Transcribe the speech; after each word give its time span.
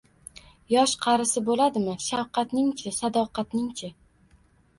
yosh-qarisi 0.75 1.43
bo'ladimi? 1.49 1.93
Shafqatning-chi? 2.07 2.95
Sadoqatning-chi? 3.01 3.93